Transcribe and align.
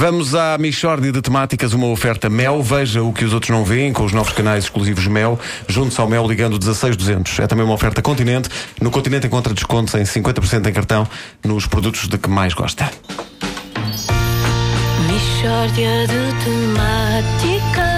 Vamos 0.00 0.34
à 0.34 0.56
Michórdia 0.56 1.12
de 1.12 1.20
Temáticas, 1.20 1.74
uma 1.74 1.88
oferta 1.88 2.30
Mel. 2.30 2.62
Veja 2.62 3.02
o 3.02 3.12
que 3.12 3.22
os 3.22 3.34
outros 3.34 3.50
não 3.50 3.62
veem 3.62 3.92
com 3.92 4.02
os 4.02 4.14
novos 4.14 4.32
canais 4.32 4.64
exclusivos 4.64 5.06
Mel. 5.06 5.38
Junte-se 5.68 6.00
ao 6.00 6.08
Mel 6.08 6.26
ligando 6.26 6.58
16200. 6.58 7.38
É 7.38 7.46
também 7.46 7.66
uma 7.66 7.74
oferta 7.74 8.00
Continente. 8.00 8.48
No 8.80 8.90
Continente 8.90 9.26
encontra 9.26 9.52
descontos 9.52 9.92
em 9.92 10.04
50% 10.04 10.66
em 10.66 10.72
cartão 10.72 11.06
nos 11.44 11.66
produtos 11.66 12.08
de 12.08 12.16
que 12.16 12.30
mais 12.30 12.54
gosta. 12.54 12.90
Mishória 15.06 16.06
de 16.06 16.44
temáticas. 16.44 17.90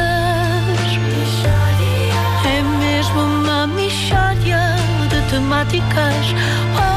É 2.45 2.63
mesmo 2.81 3.21
uma 3.21 3.69
mishória 3.69 4.75
de 5.09 5.31
temáticas. 5.31 6.35
Oh, 6.77 6.92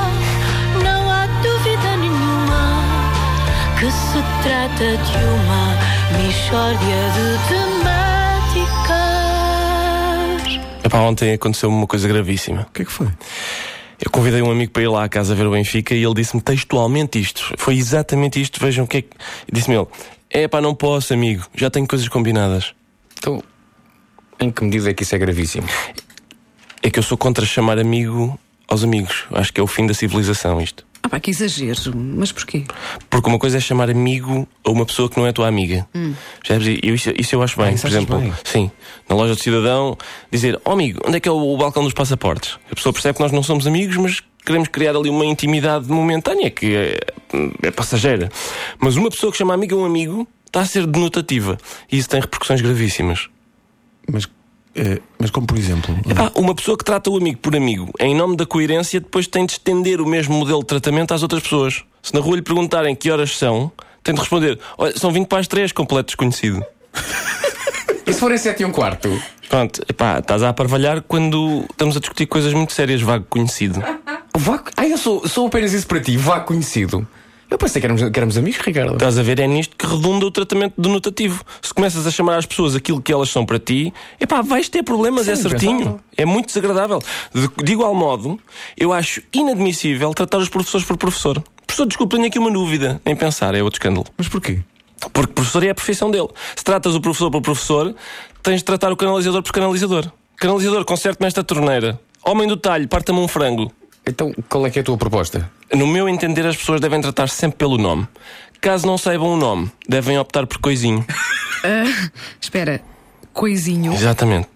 que 3.86 3.92
se 3.92 4.18
trata 4.42 4.98
de 4.98 5.18
uma 5.36 5.78
mishória 6.18 7.02
de 7.14 7.26
temáticas. 7.50 8.86
Epá, 10.84 11.00
ontem 11.02 11.34
aconteceu-me 11.34 11.76
uma 11.76 11.86
coisa 11.86 12.08
gravíssima. 12.08 12.64
O 12.64 12.74
que 12.74 12.82
é 12.82 12.86
que 12.86 12.92
foi? 12.92 13.10
Eu 14.04 14.10
convidei 14.10 14.42
um 14.42 14.50
amigo 14.50 14.72
para 14.72 14.82
ir 14.82 14.88
lá 14.88 15.04
à 15.04 15.10
casa 15.10 15.36
ver 15.36 15.46
o 15.46 15.52
Benfica 15.52 15.94
e 15.94 16.04
ele 16.04 16.16
disse-me 16.16 16.42
textualmente 16.42 17.20
isto. 17.20 17.54
Foi 17.58 17.76
exatamente 17.76 18.42
isto. 18.42 18.60
Vejam 18.60 18.86
o 18.86 18.88
que 18.88 18.98
é 18.98 19.02
que. 19.04 19.12
Disse-me 19.54 19.76
ele: 19.76 19.86
É 20.32 20.48
pá, 20.48 20.60
não 20.60 20.74
posso, 20.74 21.14
amigo. 21.14 21.46
Já 21.54 21.70
tenho 21.70 21.88
coisas 21.88 22.08
combinadas. 22.08 22.74
Então, 23.20 23.44
em 24.40 24.50
que 24.50 24.64
medida 24.64 24.90
é 24.90 24.96
que 24.96 25.04
isso 25.04 25.14
é 25.14 25.20
gravíssimo? 25.20 25.68
É 26.82 26.90
que 26.90 26.98
eu 26.98 27.04
sou 27.04 27.20
contra 27.20 27.46
chamar 27.46 27.78
amigo 27.78 28.40
aos 28.68 28.84
amigos. 28.84 29.26
Acho 29.32 29.54
que 29.54 29.62
é 29.62 29.64
o 29.64 29.68
fim 29.68 29.86
da 29.86 29.94
civilização 29.94 30.60
isto. 30.60 30.84
Ah, 31.16 31.18
pá, 31.18 31.20
que 31.20 31.32
exagero. 31.32 31.96
Mas 31.96 32.32
porquê? 32.32 32.64
Porque 33.10 33.30
uma 33.30 33.40
coisa 33.40 33.58
é 33.58 33.60
chamar 33.60 33.90
amigo 33.90 34.48
a 34.64 34.72
uma 34.72 34.86
pessoa 34.86 35.10
que 35.10 35.18
não 35.18 35.26
é 35.26 35.32
tua 35.32 35.48
amiga. 35.48 35.88
E 35.94 36.88
eu- 36.90 36.96
isso, 36.96 37.12
isso 37.18 37.36
eu 37.36 37.42
acho 37.42 37.58
bem. 37.58 37.74
isso 37.74 37.82
Por 37.84 37.88
exemplo, 37.90 38.20
bem? 38.20 38.34
sim, 38.44 38.72
na 39.10 39.16
loja 39.16 39.36
de 39.36 39.42
cidadão, 39.42 39.98
dizer: 40.32 40.60
Ó 40.66 40.72
amigo, 40.74 41.00
onde 41.06 41.18
é 41.18 41.20
que 41.20 41.30
é 41.30 41.32
o, 41.32 41.38
o 41.54 41.58
balcão 41.58 41.84
dos 41.84 41.94
passaportes? 41.94 42.58
A 42.72 42.76
pessoa 42.76 42.92
percebe 42.94 43.16
que 43.18 43.22
nós 43.24 43.32
não 43.32 43.44
somos 43.44 43.66
amigos, 43.68 43.96
mas 43.98 44.22
queremos 44.46 44.68
criar 44.68 44.96
ali 44.96 45.10
uma 45.10 45.26
intimidade 45.26 45.88
momentânea 45.90 46.50
que 46.52 46.76
é, 46.76 47.00
é 47.64 47.72
passageira. 47.72 48.30
Mas 48.80 48.96
uma 48.96 49.10
pessoa 49.10 49.32
que 49.32 49.38
chama 49.38 49.54
amigo 49.54 49.76
a 49.76 49.80
um 49.80 49.86
amigo 49.86 50.28
está 50.46 50.62
a 50.62 50.66
ser 50.66 50.86
denotativa. 50.86 51.58
E 51.92 51.98
isso 51.98 52.10
tem 52.10 52.20
repercussões 52.22 52.62
gravíssimas. 52.62 53.28
Mas, 54.08 54.28
eh, 54.76 55.02
mas 55.18 55.32
como 55.32 55.48
por 55.48 55.58
exemplo? 55.58 55.98
Epá, 56.10 56.32
uma 56.36 56.54
pessoa 56.54 56.78
que 56.78 56.84
trata 56.84 57.10
o 57.10 57.18
amigo 57.18 57.40
por 57.40 57.56
amigo, 57.56 57.92
em 58.00 58.14
nome 58.14 58.36
da 58.36 58.46
coerência, 58.46 59.00
depois 59.00 59.28
tem 59.28 59.46
de 59.46 59.54
estender 59.54 60.02
o 60.02 60.06
mesmo 60.06 60.36
modelo 60.36 60.60
de 60.60 60.66
tratamento 60.66 61.14
às 61.14 61.24
outras 61.24 61.42
pessoas. 61.44 61.84
Se 62.04 62.14
na 62.14 62.20
rua 62.20 62.36
lhe 62.36 62.42
perguntarem 62.42 62.96
que 62.96 63.10
horas 63.10 63.38
são, 63.38 63.72
tem 64.04 64.14
de 64.14 64.20
responder: 64.20 64.60
Olha, 64.78 64.98
são 64.98 65.12
20 65.12 65.28
para 65.28 65.40
as 65.40 65.48
3, 65.48 65.72
completo 65.72 66.08
desconhecido. 66.08 66.64
E 68.06 68.14
se 68.14 68.20
forem 68.20 68.38
sete 68.38 68.62
e 68.62 68.66
um 68.66 68.72
quarto? 68.72 69.10
Pronto, 69.50 69.82
epá, 69.90 70.20
estás 70.20 70.44
a 70.44 70.50
aparvalhar 70.50 71.02
quando 71.02 71.66
estamos 71.72 71.98
a 71.98 72.00
discutir 72.00 72.28
coisas 72.28 72.54
muito 72.54 72.72
sérias, 72.72 73.02
vago 73.02 73.26
conhecido. 73.28 73.82
Vá, 74.38 74.64
ah, 74.78 74.88
eu 74.88 74.98
sou, 74.98 75.28
sou 75.28 75.48
apenas 75.48 75.74
isso 75.74 75.88
para 75.88 76.00
ti, 76.00 76.16
vá 76.16 76.40
conhecido. 76.40 77.08
Eu 77.50 77.58
pensei 77.58 77.80
que 77.80 77.86
éramos, 77.86 78.02
que 78.02 78.20
éramos 78.20 78.38
amigos, 78.38 78.60
Ricardo. 78.60 78.94
Estás 78.94 79.20
a 79.20 79.24
ver, 79.24 79.40
é 79.40 79.48
nisto 79.48 79.76
que 79.76 79.86
redunda 79.86 80.26
o 80.26 80.32
tratamento 80.32 80.74
denotativo. 80.78 81.44
Se 81.62 81.74
começas 81.74 82.06
a 82.06 82.12
chamar 82.12 82.38
às 82.38 82.46
pessoas 82.46 82.76
aquilo 82.76 83.02
que 83.02 83.14
elas 83.14 83.30
são 83.30 83.46
para 83.46 83.60
ti, 83.60 83.94
epá, 84.20 84.42
vais 84.42 84.68
ter 84.68 84.84
problemas, 84.84 85.26
Sim, 85.26 85.32
é 85.32 85.36
certinho. 85.36 86.00
É 86.18 86.26
muito 86.26 86.48
desagradável. 86.48 87.00
De, 87.34 87.48
de 87.64 87.72
igual 87.72 87.94
modo, 87.94 88.40
eu 88.76 88.92
acho 88.92 89.22
inadmissível 89.34 90.14
tratar 90.14 90.40
os 90.40 90.50
professores 90.50 90.86
por 90.86 90.98
professor. 90.98 91.42
Professor, 91.66 91.86
desculpa, 91.86 92.16
tenho 92.16 92.28
aqui 92.28 92.40
uma 92.40 92.52
dúvida. 92.52 93.00
Nem 93.06 93.16
pensar, 93.16 93.54
é 93.54 93.62
outro 93.62 93.78
escândalo. 93.78 94.06
Mas 94.18 94.28
porquê? 94.28 94.62
Porque 95.14 95.34
professor 95.34 95.64
é 95.64 95.70
a 95.70 95.76
profissão 95.76 96.10
dele. 96.10 96.30
Se 96.56 96.64
tratas 96.64 96.96
o 96.96 97.02
professor 97.02 97.30
por 97.30 97.42
professor, 97.42 97.96
tens 98.42 98.58
de 98.58 98.64
tratar 98.64 98.92
o 98.92 98.98
canalizador 98.98 99.44
por 99.44 99.52
canalizador. 99.52 100.12
Canalizador, 100.38 100.84
conserte-me 100.84 101.28
esta 101.28 101.44
torneira. 101.44 102.00
Homem 102.26 102.48
do 102.48 102.58
talho, 102.58 102.88
parta-me 102.88 103.20
um 103.20 103.28
frango. 103.28 103.72
Então, 104.08 104.34
qual 104.48 104.66
é 104.68 104.70
que 104.70 104.80
é 104.80 104.82
a 104.82 104.86
tua 104.86 104.98
proposta? 104.98 105.50
No 105.74 105.88
meu 105.88 106.08
entender, 106.08 106.46
as 106.46 106.56
pessoas 106.56 106.80
devem 106.80 107.02
tratar 107.02 107.28
sempre 107.28 107.58
pelo 107.58 107.78
nome. 107.78 108.08
Caso 108.62 108.86
não 108.86 108.98
saibam 108.98 109.34
o 109.34 109.38
nome, 109.38 109.72
devem 109.88 110.18
optar 110.18 110.46
por 110.48 110.58
coisinho. 110.60 111.06
Espera, 112.40 112.82
coisinho. 113.34 113.94
Exatamente. 113.94 114.48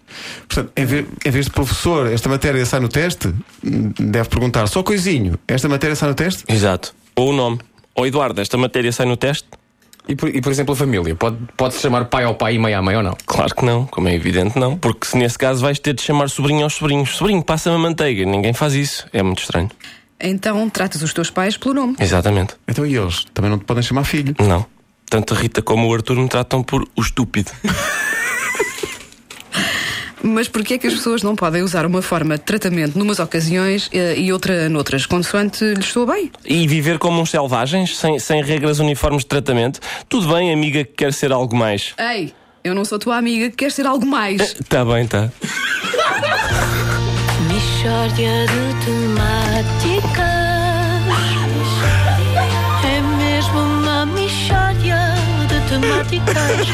Portanto, 0.47 0.71
em 0.75 0.85
vez, 0.85 1.05
em 1.25 1.31
vez 1.31 1.45
de 1.45 1.51
professor, 1.51 2.07
esta 2.07 2.29
matéria 2.29 2.65
sai 2.65 2.79
no 2.79 2.89
teste, 2.89 3.33
deve 3.63 4.29
perguntar 4.29 4.67
só 4.67 4.81
coisinho. 4.81 5.37
Esta 5.47 5.67
matéria 5.69 5.95
sai 5.95 6.09
no 6.09 6.16
teste? 6.16 6.43
Exato. 6.47 6.93
Ou 7.16 7.29
o 7.29 7.33
nome. 7.33 7.59
Ou 7.95 8.07
Eduardo, 8.07 8.41
esta 8.41 8.57
matéria 8.57 8.91
sai 8.91 9.05
no 9.05 9.17
teste? 9.17 9.47
E 10.09 10.16
por, 10.16 10.36
e, 10.36 10.42
por 10.42 10.52
exemplo, 10.52 10.74
a 10.74 10.75
família? 10.75 11.14
Pode, 11.14 11.38
pode-se 11.56 11.81
chamar 11.81 12.06
pai 12.06 12.24
ao 12.24 12.34
pai 12.34 12.56
e 12.56 12.59
mãe 12.59 12.74
à 12.74 12.81
mãe 12.81 12.96
ou 12.96 13.03
não? 13.03 13.16
Claro 13.28 13.53
que 13.53 13.64
não, 13.64 13.86
como 13.86 14.08
é 14.08 14.16
evidente, 14.16 14.58
não. 14.58 14.75
Porque 14.75 15.06
se 15.06 15.16
nesse 15.16 15.38
caso 15.38 15.62
vais 15.62 15.78
ter 15.78 15.94
de 15.94 16.02
chamar 16.02 16.31
sobrinho 16.31 16.64
aos 16.64 16.74
sobrinhos. 16.74 17.16
Sobrinho, 17.16 17.44
passa-me 17.44 17.75
a 17.75 17.80
manteiga. 17.80 18.25
Ninguém 18.25 18.52
faz 18.52 18.74
isso. 18.74 19.06
É 19.14 19.22
muito 19.22 19.44
estranho. 19.44 19.70
Então 20.20 20.68
tratas 20.68 21.03
os 21.03 21.14
teus 21.14 21.30
pais 21.30 21.58
pelo 21.58 21.75
nome. 21.75 21.96
Exatamente. 22.00 22.56
Então 22.68 22.88
e 22.88 22.97
eles? 22.97 23.24
Também 23.36 23.52
não 23.52 23.59
te 23.59 23.66
podem 23.66 23.84
chamar 23.84 24.03
filho. 24.03 24.36
Não. 24.40 24.66
Tanto 25.08 25.36
a 25.36 25.38
Rita 25.38 25.62
como 25.62 25.88
o 25.88 25.94
Arthur 25.94 26.18
me 26.18 26.28
tratam 26.28 26.64
por 26.64 26.88
o 26.96 27.02
estúpido. 27.02 27.52
Mas 30.29 30.47
porquê 30.47 30.75
é 30.75 30.78
que 30.78 30.88
as 30.88 30.94
pessoas 30.94 31.23
não 31.23 31.35
podem 31.35 31.63
usar 31.63 31.85
uma 31.85 32.01
forma 32.01 32.38
de 32.38 32.44
tratamento 32.44 32.97
numas 32.97 33.19
ocasiões 33.19 33.90
eh, 33.91 34.17
e 34.17 34.31
outra 34.31 34.69
noutras, 34.69 35.06
consoante 35.06 35.63
lhes 35.73 35.88
soa 35.88 36.13
bem? 36.13 36.31
E 36.45 36.67
viver 36.67 36.97
como 37.00 37.22
uns 37.22 37.31
selvagens, 37.31 37.97
sem, 37.97 38.19
sem 38.19 38.44
regras 38.44 38.79
uniformes 38.79 39.23
de 39.23 39.28
tratamento. 39.28 39.79
Tudo 40.07 40.34
bem, 40.34 40.53
amiga 40.53 40.84
que 40.84 40.91
quer 40.94 41.13
ser 41.13 41.31
algo 41.31 41.56
mais. 41.56 41.94
Ei, 41.97 42.34
eu 42.63 42.75
não 42.75 42.85
sou 42.85 43.00
tua 43.00 43.17
amiga 43.17 43.50
que 43.50 43.56
quer 43.56 43.72
ser 43.72 43.85
algo 43.85 44.06
mais. 44.06 44.53
Tá 44.67 44.85
bem, 44.85 45.07
tá. 45.07 45.29
Mishória 47.47 48.46
de 48.46 48.85
temáticas. 48.85 50.29
É 52.85 53.01
mesmo 53.17 53.59
uma 53.59 54.06
mishória 54.06 55.16
de 55.47 55.69
temáticas. 55.69 56.67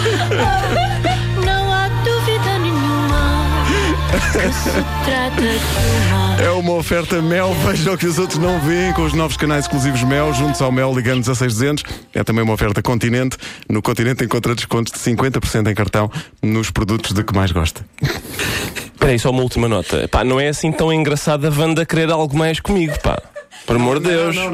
É 6.43 6.49
uma 6.49 6.73
oferta 6.73 7.21
Mel, 7.21 7.53
veja 7.65 7.93
o 7.93 7.97
que 7.97 8.05
os 8.05 8.19
outros 8.19 8.37
não 8.37 8.59
veem 8.59 8.91
com 8.93 9.03
os 9.03 9.13
novos 9.13 9.37
canais 9.37 9.65
exclusivos 9.65 10.03
Mel, 10.03 10.33
juntos 10.33 10.61
ao 10.61 10.71
Mel, 10.71 10.93
ligando 10.93 11.23
16200. 11.23 11.83
É 12.13 12.23
também 12.23 12.43
uma 12.43 12.53
oferta 12.53 12.81
Continente. 12.81 13.37
No 13.69 13.81
Continente 13.81 14.23
encontra 14.23 14.53
descontos 14.53 14.91
de 14.91 14.99
50% 14.99 15.71
em 15.71 15.73
cartão 15.73 16.11
nos 16.41 16.69
produtos 16.69 17.13
de 17.13 17.23
que 17.23 17.33
mais 17.33 17.51
gosta. 17.51 17.85
Espera 18.01 19.11
aí, 19.11 19.19
só 19.19 19.29
uma 19.29 19.41
última 19.41 19.67
nota. 19.69 20.07
Pá, 20.09 20.23
não 20.23 20.39
é 20.39 20.49
assim 20.49 20.71
tão 20.71 20.91
engraçado 20.91 21.45
a 21.47 21.49
Wanda 21.49 21.85
querer 21.85 22.11
algo 22.11 22.37
mais 22.37 22.59
comigo, 22.59 22.99
pá. 22.99 23.21
Por 23.65 23.77
amor 23.77 23.99
de 23.99 24.09
Deus. 24.09 24.35
Não. 24.35 24.51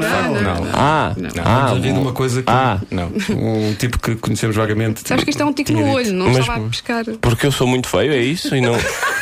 Ah, 0.72 1.14
ah, 1.44 1.60
Tens 1.66 1.72
ouvido 1.72 2.00
uma 2.00 2.12
coisa 2.12 2.42
que 2.42 2.50
ah, 2.50 2.80
Não. 2.90 3.12
um 3.30 3.74
tipo 3.74 3.98
que 3.98 4.14
conhecemos 4.16 4.56
vagamente. 4.56 5.06
Sabes 5.06 5.24
que 5.24 5.30
isto 5.30 5.42
é 5.42 5.46
um 5.46 5.52
tico 5.52 5.72
no 5.72 5.90
olho, 5.90 6.12
não 6.14 6.30
estava 6.30 6.64
a 6.64 6.68
pescar. 6.68 7.04
porque 7.20 7.46
eu 7.46 7.52
sou 7.52 7.66
muito 7.66 7.88
feio, 7.88 8.12
é 8.12 8.18
isso? 8.18 8.54
E 8.56 8.60
não. 8.60 8.74